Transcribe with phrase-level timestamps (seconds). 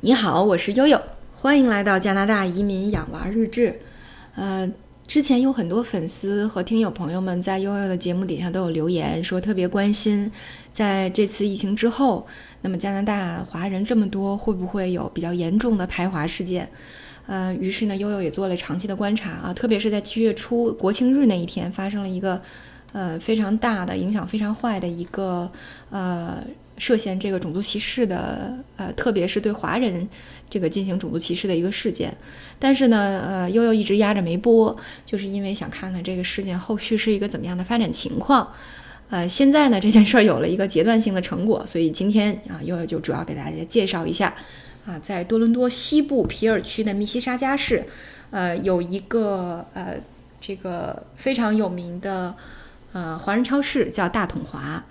[0.00, 1.00] 你好，我是悠悠，
[1.32, 3.74] 欢迎来到加拿大移民养娃日志。
[4.34, 4.70] 呃，
[5.06, 10.30] 之前有很多粉丝和听友朋友们在悠悠的节目底下都有留言，说特别关心，
[10.70, 12.26] 在这次疫情之后，
[12.60, 16.68] 那么加拿大华人这么多，会不会有比较严重的排华事件？
[17.26, 22.40] 呃，于是呢，悠悠也做了长期的观察啊，特别是在七月初国庆日那一天，发生了一个
[22.92, 25.50] 呃非常大的影响非常坏的一个
[25.88, 26.44] 呃。
[26.78, 30.06] 涉嫌这个种族歧视的，呃，特别是对华人
[30.50, 32.14] 这个进行种族歧视的一个事件，
[32.58, 38.52] 但是呢，呃，悠悠一直压着没播，就是因为想看看这个事件后续是一个怎么样的发展情况。
[39.08, 44.34] 呃，现在呢，这件事儿有了一个阶段性的成果，所以今天啊，悠悠就主要给大家介绍一下
[44.84, 47.84] 啊，在多伦多西部皮尔区的密西沙加市，
[48.30, 49.94] 呃，有一个呃
[50.40, 52.34] 这个非常有名的
[52.92, 54.84] 呃华人超市叫大统华。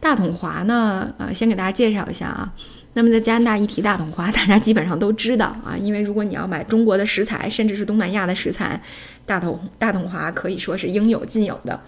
[0.00, 2.52] 大统华呢，呃，先给大家介绍一下啊。
[2.94, 8.80] 那么在加拿大一提大统华， 大家基本上都知道啊，因为如果你要买中国的食材，甚至是东南亚的食材，
[9.26, 11.78] 大统大统华可以说是应有尽有的。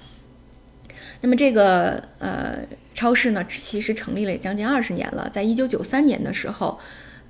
[1.22, 2.59] 那么这个呃
[2.92, 6.78] 超市呢，其实成立了将近二十年了，在一九九三年的时候，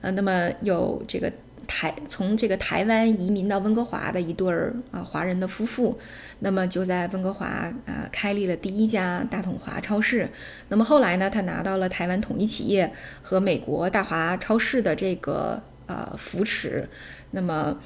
[0.00, 1.32] 呃，那么有这个。
[1.66, 5.98] 台从这个台湾移民到温哥华的一对儿啊华人的夫妇，
[6.40, 10.28] 那么就在温哥华啊开立了第一家大统华超市。
[10.68, 16.88] 那么后来呢，他拿到了台湾统一企业和美国大华超市的这个呃扶持，
[17.30, 17.76] 那么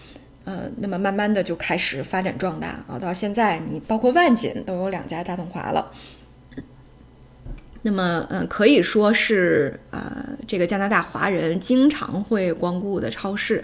[0.45, 5.93] 呃那么慢慢的就开始发展壮大啊，到现在你包括万锦都有两家大统华了。
[7.87, 13.63] 那么，嗯，可以说是呃，这个加拿大华人经常会光顾的超市，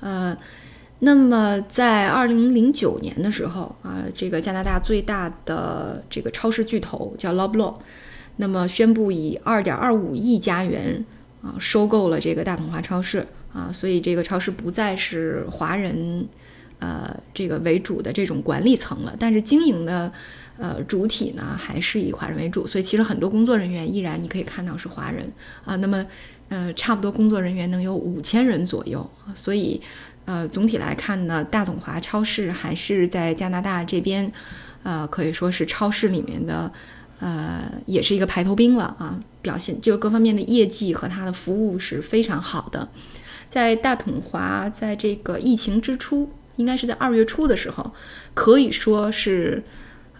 [0.00, 0.34] 呃，
[1.00, 7.74] 那么在二零零九年的时候啊，这个加拿大最大的这个超市巨头叫 Loblaw，
[8.36, 11.04] 那么宣布以二点二五亿加元
[11.42, 16.26] 啊收购了这个大统华超市啊，所以这个超市不再是华人
[16.78, 20.10] 呃这个为主的这种管理层了，但是经营的。
[20.58, 25.26] 呃，主体呢还是以华人为主，所以其实很多工作人员依然你可以看到是华人
[25.64, 25.74] 啊。
[25.76, 26.04] 那么，
[26.50, 29.80] 呃，差不多工作人员能有五千人左右所以，
[30.26, 34.30] 呃，总体来看呢，大统华超市还是在加拿大这边，
[34.82, 36.70] 呃，可以说是超市里面的，
[37.20, 39.18] 呃，也是一个排头兵了啊。
[39.40, 42.86] 表现就各方面的业绩和它的服务是非常好的。
[43.48, 47.92] 在大统华在这个疫情之初，应该是在二月初的时候，
[48.34, 49.62] 可以说是。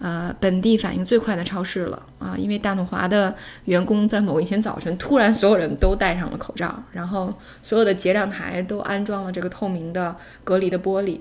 [0.01, 2.35] 呃，本地反应最快的超市了啊！
[2.35, 3.33] 因为大统华的
[3.65, 7.31] 员工在某一天早晨，突然所有人都戴上了口罩，然后
[7.61, 11.19] 所有的结账台都安装了这个透明的隔离的玻璃。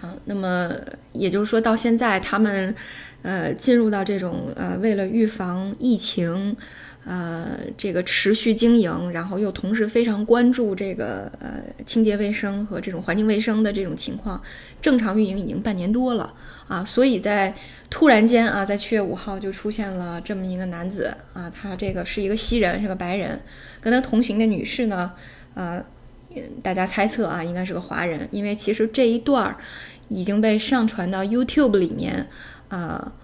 [0.00, 0.72] 啊，那么
[1.12, 2.74] 也就是说到现在，他们
[3.20, 6.56] 呃进入到这种呃为了预防疫情。
[7.10, 14.38] 呃，这个持续经营，然后又同时非常关注这个呃清洁卫生和这种环境卫生的这种情况，
[14.82, 16.34] 正常运营已经半年多了
[16.66, 17.54] 啊，所以在
[17.88, 23.40] 突然间啊，在七月五号就出现了这么一个男子啊，他这个是一个西人，是个白人，
[23.80, 25.10] 跟他同行的女士呢，
[25.54, 25.82] 呃，
[26.62, 29.56] 大家猜测啊，应该是个华人，因为其实这一段儿
[30.08, 32.28] 已经被上传到 YouTube 里面
[32.68, 33.14] 啊。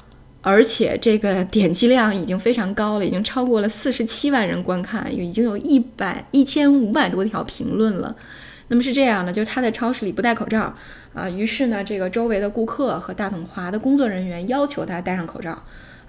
[0.47, 8.15] 而且这个点击量已经非常高了，已经超过了四十七万人观看，已经有一百一千五百多条评论了。
[8.69, 10.75] 那么是这样的，就是他在超市里不戴口罩
[11.15, 15.59] 啊，于是呢，这个周围的顾客和大统华的工作人员要求他戴上口罩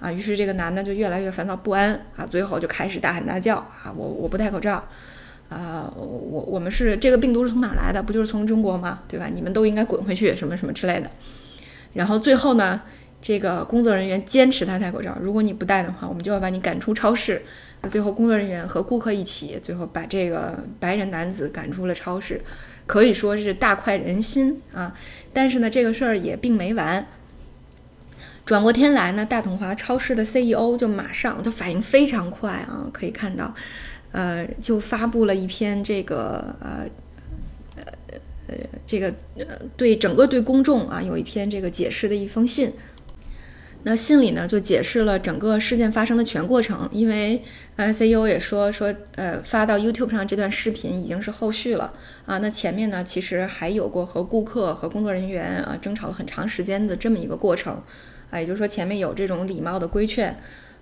[0.02, 4.84] 啊，于是这个男的就越来越烦躁不安啊，最后就开始大喊大叫啊，我我不戴口罩
[5.48, 8.04] 啊，我我们是这个病毒是从哪来的？
[8.04, 9.00] 不就是从中国吗？
[9.08, 9.30] 对吧？
[9.34, 11.10] 你们都应该滚回去，什么什么之类的。
[11.94, 12.82] 然后最后呢？
[13.26, 17.42] 这个工作人员坚持他戴口罩，如果你不戴的话，我们就要把你赶出超市。
[17.82, 22.40] 那最后，工作人员和顾客一起，最后把这个白人男子赶出了超市，
[22.86, 24.96] 可以说是大快人心啊。
[25.34, 27.04] 但是呢，这个事儿也并没完。
[28.46, 33.56] 转过天来呢，大统华超市的 CEO 就马上，他反应非常快啊，可以看到，
[34.12, 36.86] 呃，就发布了一篇这个呃
[37.78, 37.84] 呃
[38.50, 38.56] 呃
[38.86, 39.46] 这个呃
[39.76, 42.72] 对整个对公众啊有一篇这个解释的一封信。
[43.88, 47.40] 那信里呢就解释了整个事件发生的全过程，因为
[47.76, 51.94] 呃 CEO 也说说呃发到 YouTube 上这段视频已经是后续了。
[52.26, 57.80] 啊，那前面呢其实还有过和顾客和工作人员啊争吵了很长时间的这么一个过程。
[58.32, 60.36] 啊，也就是说前面有这种礼貌的规劝。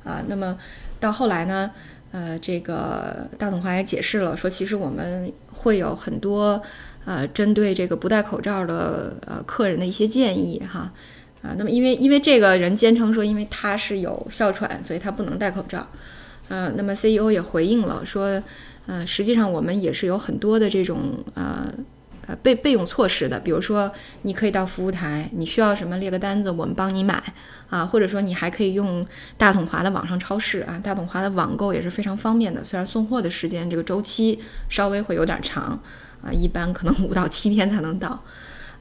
[0.05, 0.57] 啊，那么
[1.01, 1.71] 到后来呢，
[2.13, 6.61] 呃这个大统华也解释了说，其实我们会有很多
[7.03, 10.94] 呃针对这个不戴口罩的呃客人的一些建议哈。
[11.44, 15.86] 啊，那么因为因为这个人坚称说，因为他是有哮喘，所以他不能戴口罩，
[16.48, 18.42] 呃，那么 CEO 也回应了说，
[18.86, 21.69] 呃，实际上我们也是有很多的这种呃
[22.25, 23.92] 呃备备用措施的，比如说
[24.22, 27.22] 你可以到服务台，你需要什么列个单子，我们帮你买
[27.69, 29.06] 啊，或者说你还可以用
[29.38, 34.39] 大统华的网上超市啊，大统华的网购也是非常方便的，虽然送货的时间这个周期
[34.69, 35.78] 稍微会有点长
[36.24, 38.24] 啊，一般可能五到七天才能到，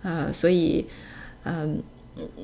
[0.02, 0.86] 呃，所以
[1.42, 1.82] 嗯。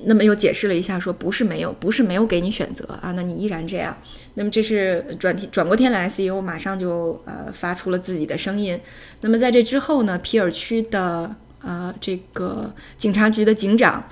[0.05, 3.95] 那么又解释了一下，说不是没有，不是没有给你选择啊，那你依然这样。
[4.33, 8.81] 那么这是转天转过天来，CEO 马上就呃发出了自己的声音。
[9.21, 14.03] 那么在这之后呢，皮尔区的呃这个警察局的警长，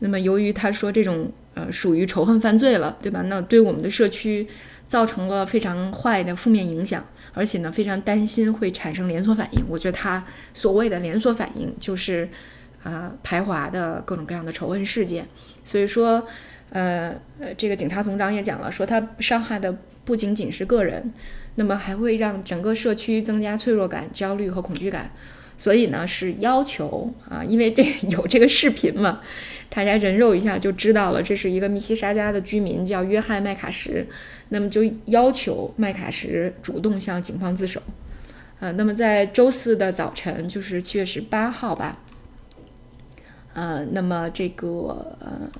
[0.00, 3.22] 那么由于他说这种呃属于仇恨犯罪了，对吧？
[3.22, 4.46] 那对我们的社区
[4.86, 7.02] 造成了非常坏的负面影响，
[7.32, 9.64] 而且呢非常担心会产生连锁反应。
[9.66, 10.22] 我觉得他
[10.52, 12.28] 所谓的连锁反应就是。
[12.86, 15.26] 呃，排华的各种各样的仇恨事件，
[15.64, 16.24] 所以说，
[16.70, 21.12] 呃呃，这个警察总长也讲了，说他伤害的不仅仅是个人，
[21.56, 25.10] 那么还会让整个社区增加脆弱感、焦虑和恐惧感，
[25.58, 29.20] 所以呢，是要求啊，因为这 有这个视频嘛，
[29.68, 34.06] 大家人肉一下就知道了，这是一个密西沙加的居民叫约翰麦卡什，
[34.50, 37.82] 那么就要求麦卡什主动向警方自首，
[38.60, 41.98] 呃，那么在周四的早晨，就是七月十八号吧。
[43.56, 45.50] 呃，那么这个呃，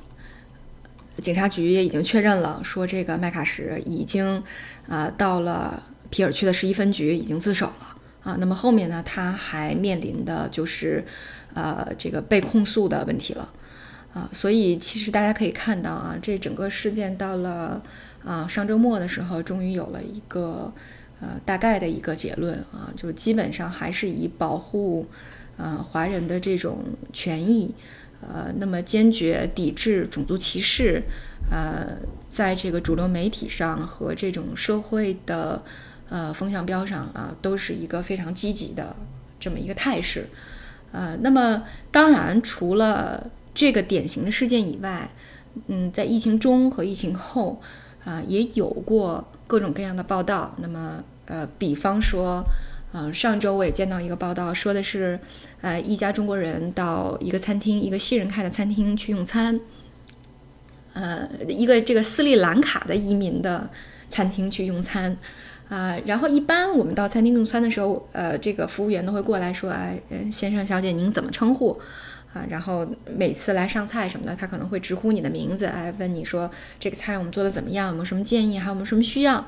[1.23, 4.43] 警察局也已经确认了，说这个麦卡什已经
[4.87, 8.37] 啊到了皮尔区的十一分局，已经自首了啊。
[8.39, 11.07] 那么后面呢，他还面临的就是
[11.55, 13.51] 呃这个被控诉的问题了
[14.13, 14.29] 啊。
[14.31, 17.83] 所以其实大家可以看到啊，这整个事件到了
[18.23, 20.71] 啊上周末的时候，终于有了一个
[21.23, 25.07] 呃大概的一个结论啊，就基本上还是以保护。
[25.59, 27.75] 呃，华人的这种权益，
[28.21, 31.03] 呃，那么坚决抵制种族歧视，
[31.51, 31.97] 呃，
[32.29, 35.65] 在这个主流媒体上和这种社会的
[36.11, 38.95] 呃风向标上啊，都是一个非常积极的
[39.41, 40.29] 这么一个态势。
[40.93, 45.11] 呃，那么当然，除了这个典型的事件以外，
[45.69, 47.63] 嗯，在疫情中和疫情后
[48.05, 50.55] 啊，也有过各种各样的报道。
[50.59, 52.45] 那么，呃，比方说。
[52.93, 55.21] 嗯，上周我也见到一个报道，说的是，
[55.61, 59.61] 呃，一家中国人到一个餐厅，一个新人开的餐厅去用餐，
[60.95, 63.69] 呃，一个这个斯里兰卡的移民的
[64.09, 65.15] 餐厅去用餐，
[65.69, 70.01] 啊，然后一般我们到餐厅用餐的时候，呃，这个服务员都会过来说，哎，
[70.33, 71.79] 先生小姐您怎么称呼？
[72.33, 76.51] 啊，然后每次来上菜什么的，他可能会直呼你的名字，哎，问你说
[76.81, 77.89] 这个菜我们做的怎么样？
[77.89, 78.59] 有没有什么建议？
[78.59, 79.47] 还有没有什么需要？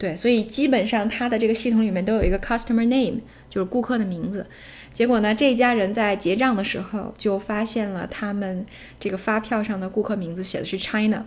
[0.00, 3.20] 对，所以基本上它的这个系统里面都有一个 customer name，
[3.50, 4.46] 就是顾客的名字。
[4.94, 8.64] 结果呢，这家人在结账的时候就发现了他们
[8.98, 11.26] 这个发票上的顾客名字写的是 China。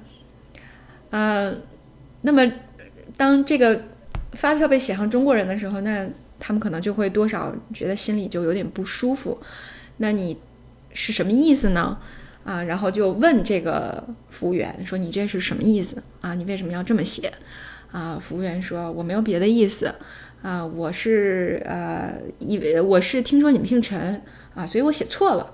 [1.11, 1.55] 呃，
[2.23, 2.51] 那么
[3.15, 3.83] 当这个
[4.31, 6.09] 发票被写上中国人的时候，那
[6.39, 9.39] 他们可能就会多少觉得心里就有点不舒服。
[9.97, 10.35] 那你
[10.93, 11.99] 是什么意思呢？
[12.43, 16.33] 啊，然后就问这个服务员说：“你这是什么意思啊？
[16.33, 17.31] 你为什么要这么写？”
[17.93, 19.93] 啊，服务员说我没有别的意思，
[20.41, 24.19] 啊，我是呃，以为我是听说你们姓陈
[24.55, 25.53] 啊，所以我写错了，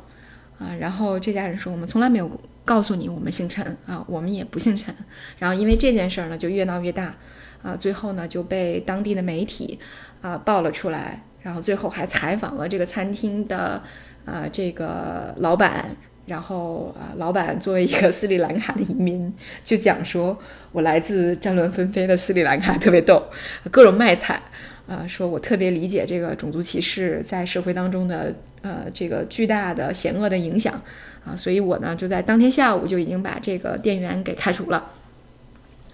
[0.58, 2.32] 啊，然后这家人说我们从来没有
[2.64, 4.96] 告诉你我们姓陈啊，我们也不姓陈，
[5.38, 7.14] 然后因为这件事儿呢就越闹越大，
[7.62, 9.78] 啊，最后呢就被当地的媒体
[10.22, 13.84] 啊爆了出来，然后最后还采访了这个餐厅的
[14.24, 15.98] 啊这个老板。
[16.30, 19.34] 然后啊，老板作为一个斯里兰卡的移民，
[19.64, 20.38] 就讲说，
[20.72, 23.24] 我来自战乱纷飞的斯里兰卡，特别逗，
[23.72, 24.40] 各种卖惨，
[24.88, 28.32] 啊，说我特别理解这个种族歧视在社会当中的
[28.62, 30.80] 呃这个巨大的险恶的影响，
[31.26, 34.92] 啊，所以我呢就在当天下午就已经把这个店员给开除了，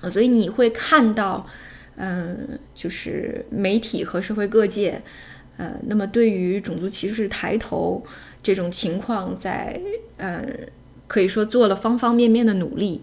[0.01, 1.48] 啊，所以你会看到，
[1.96, 5.01] 嗯，就是媒体和社会各界，
[5.56, 8.06] 呃，那么对于种族歧视抬头。
[8.46, 9.75] 这种情况在
[10.18, 10.44] 呃，
[11.08, 13.02] 可以说做了方方面面的努力，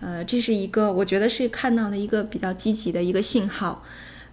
[0.00, 3.82] 呃，这是一个我觉得是看到的一个比较积极的一个信号，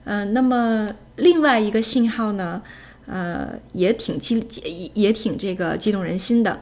[0.06, 2.62] 嗯，那么另外一个信号呢，
[3.06, 6.62] 呃，也挺激也也挺这个激动人心的，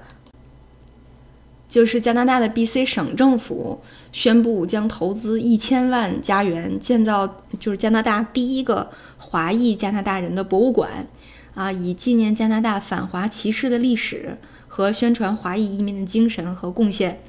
[1.69, 3.81] 就是加拿大的 B.C 省政府
[4.11, 11.07] 宣布将投资一千万加元建造，就是加拿大第一个华裔加拿大人的博物馆。
[11.55, 14.37] 啊，以纪念加拿大反华歧视的历史。
[14.75, 17.21] 和宣传华裔移民的精神和贡献，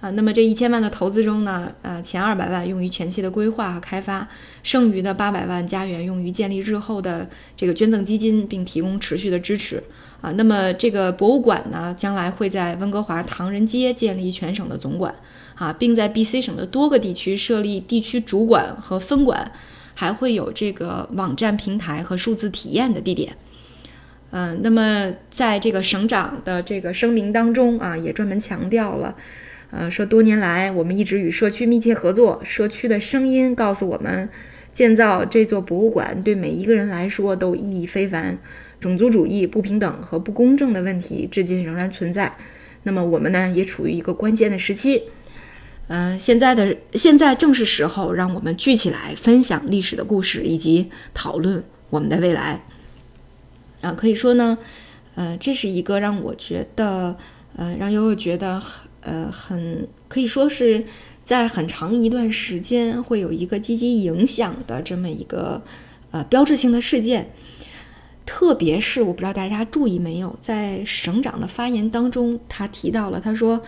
[0.00, 4.26] 啊，那么这一千万的投资中呢，呃，前二百万用于前期的规划和开发，
[4.62, 9.82] 剩余的八百万加元用于建立日后的这个捐赠基金，并提供持续的支持。
[10.22, 15.14] 啊，那么这个博物馆呢，将来会在温哥华唐人街建立全省的总馆，
[15.56, 19.52] 啊，并在 B.C 省的多个地区设立地区主馆和分馆。
[19.96, 23.36] 还会有这个网站平台和数字体验的地点。
[24.36, 29.14] 嗯，那么在这个省长的这个声明当中啊，也专门强调了，
[29.70, 34.28] 呃，说多年来我们一直与社区密切合作，社区的声音告诉我们，
[34.72, 38.36] 建造这座博物馆对每一个人来说都意义非凡。
[38.80, 42.34] 种族主义、不平等和不公正的问题至今仍然存在。
[42.82, 45.04] 那么我们呢，也处于一个关键的时期。
[45.86, 52.60] 嗯，现在的现在正是时候，让我们聚起来，分享历史的故事，以及讨论我们的未来。
[53.84, 54.56] 啊，可以说呢，
[55.14, 57.16] 呃，这是一个让我觉得，
[57.54, 58.62] 呃，让悠悠觉得，
[59.02, 60.86] 呃，很可以说是
[61.22, 65.62] 在很长一段时间会有一个积极影响的这么一个
[66.10, 67.30] 呃标志性的事件。
[68.26, 73.60] 特别是我不知道大家注意没有，在省长的发言当中，他提到了，他说：“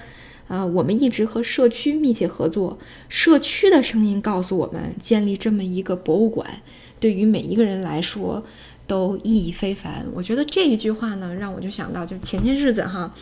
[0.49, 2.79] 呃，我们一直和社区密切合作，
[3.11, 6.63] 社区的声音告诉我们，建立这么一个博物馆，
[6.99, 8.43] 对于每一个人来说
[8.87, 13.15] 都意义非凡。”我觉得这一句话呢，让我就想到，就前些日子哈，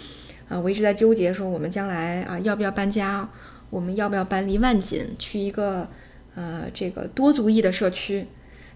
[0.48, 3.28] 啊，我一直在纠结说，我们将来啊要不要搬家，
[3.70, 5.88] 我们要不要搬离万锦，去一个
[6.34, 8.26] 呃这个多族裔的社区？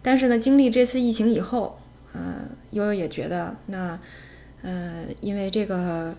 [0.02, 1.78] 但是呢，经历这次疫情以后。
[2.14, 4.00] 呃，悠悠也觉得，那，
[4.62, 6.16] 呃，因为这个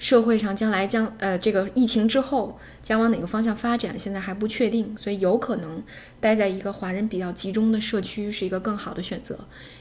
[0.00, 5.80] 社会上将来将呃这个疫情之后将往哪个方向发展，现在还不确定，所以有可能
[6.18, 9.38] 待在一个华人比较集中的社区是一个更好的选择，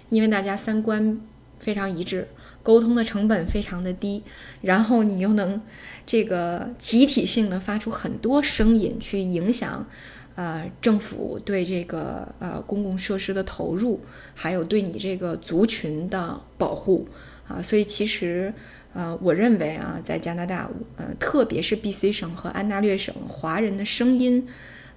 [0.09, 1.19] 因为大家三观
[1.57, 2.27] 非常一致，
[2.61, 4.21] 沟通的成本非常的低，
[4.61, 5.59] 然后你又能
[6.05, 9.87] 这个集体性的发出很多声音去影响。
[10.35, 13.99] 呃，政府对这个呃公共设施的投入，
[14.33, 17.05] 还有对你这个族群的保护
[17.45, 18.53] 啊，所以其实
[18.93, 24.47] 呃，我认为啊，在加拿大，呃，特别是 B.C 省和安大略省，华人的声音，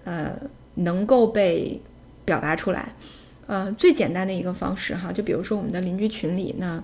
[0.04, 0.34] 呃，
[0.74, 1.80] 能够被
[2.24, 2.94] 表达出来。
[3.46, 6.82] 呃，最简单的一个方式哈，就比如说我们的邻居群里呢，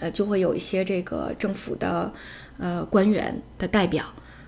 [0.00, 2.12] 呃，就会有一些这个政府的
[2.58, 4.04] 呃官员的代表。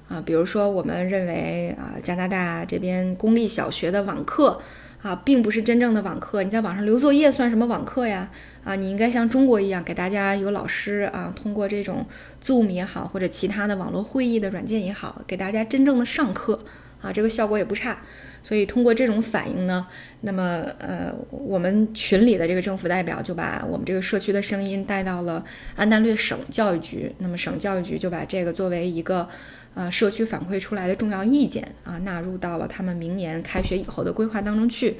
[0.09, 4.59] 啊，比如说，我们认为啊，加拿大这边公立小学的网课
[5.03, 6.43] 啊，并不是真正的网课。
[6.43, 8.29] 你在网上留作业算什么网课呀？
[8.65, 12.05] 啊，你应该像中国一样，给大家有老师啊，通过这种
[12.43, 16.59] Zoom 也好，或者其他的网络会议的软件也好，给大家真正的上课
[17.01, 17.99] 啊，这个效果也不差。
[18.43, 19.87] 所以通过这种反应呢，
[20.23, 25.45] 那么呃，我们群里的这个政府代表就把我们这个社区的声音带到了
[25.77, 29.29] 安大略省教育局，那么省教育局就把这个作为一个。
[29.75, 34.99] 呃，社区反馈出来的重要意见啊，纳入到了他们明年开学以后的规划当中去。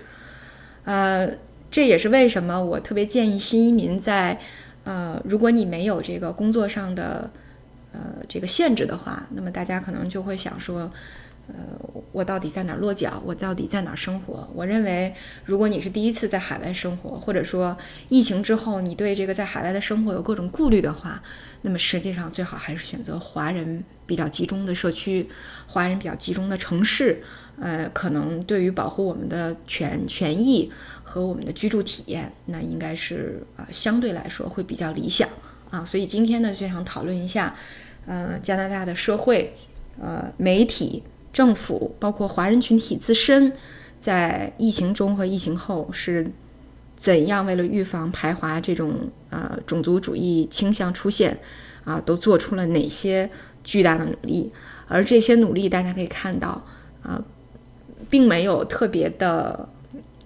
[0.85, 1.29] 呃，
[1.71, 4.39] 这也是为什么我特别建议新移民在
[4.85, 7.31] 呃，如果你没有这个工作上的
[7.93, 10.91] 呃这个限制的话，那么大家可能就会想说。
[11.49, 11.55] 呃，
[12.13, 13.23] 我到底在哪儿落脚？
[13.25, 14.47] 我到底在哪儿生活？
[14.55, 15.15] 我认为，
[15.47, 17.77] 如果你是第一次在海外生活，或者说
[18.11, 21.23] 疫情之后你对这个在海外的生活有各种顾虑的话，
[21.63, 25.27] 那么实际上最好还是选择华人比较集中的社区，
[25.67, 27.23] 华人比较集中的城市。
[27.61, 30.71] 呃，可能对于保护我们的权权益
[31.03, 35.29] 和我们的居住体验，那应该是呃相对来说会比较理想
[35.71, 35.85] 啊。
[35.85, 37.57] 所以今天呢，就想讨论一下，
[38.07, 39.57] 呃，加拿大的社会，
[39.99, 41.03] 呃，媒体。
[41.39, 43.53] 政府包括华人群体自身，
[44.01, 46.29] 在疫情中和疫情后是
[46.97, 48.93] 怎样为了预防排华这种
[49.31, 51.39] 呃种族主义倾向出现
[51.85, 53.31] 啊，都做出了哪些
[53.63, 54.51] 巨大的努力？
[54.89, 56.61] 而这些努力，大家可以看到
[57.05, 57.23] 啊，
[58.11, 59.69] 并没有特别的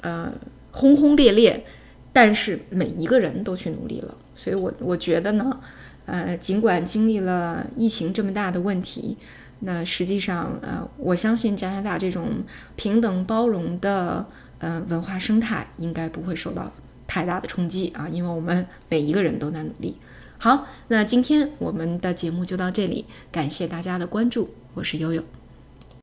[0.01, 0.33] 呃
[0.71, 1.63] 轰轰烈烈，
[2.11, 4.17] 但是每一个人都去努力了。
[4.35, 5.61] 所以我我觉得呢，
[6.07, 9.19] 呃，尽管经历了疫情这么大的问题。
[9.65, 12.43] 那实际上，呃，我相信加拿大这种
[12.75, 14.27] 平等包容的
[14.59, 16.71] 呃文化生态应该不会受到
[17.07, 19.97] 太大的冲击啊，因为我们每一个人都在努力。
[20.39, 25.23] 好，那今天我们的节目就到这里，感谢大家的关注，我是悠悠。